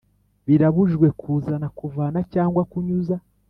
Birabujijwe 0.47 1.07
kuzana 1.19 1.67
kuvana 1.79 2.19
cyangwa 2.33 2.61
kunyuza 2.71 3.15